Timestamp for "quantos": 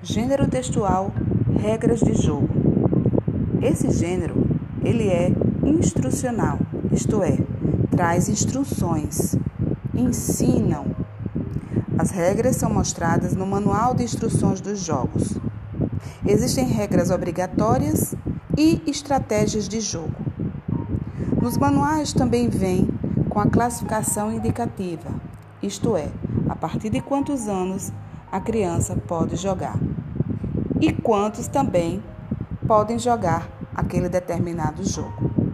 27.00-27.48, 30.92-31.48